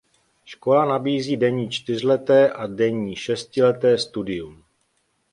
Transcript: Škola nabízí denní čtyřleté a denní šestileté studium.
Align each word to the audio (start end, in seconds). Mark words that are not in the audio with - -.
Škola 0.45 0.85
nabízí 0.85 1.37
denní 1.37 1.69
čtyřleté 1.69 2.51
a 2.51 2.67
denní 2.67 3.15
šestileté 3.15 3.97
studium. 3.97 4.63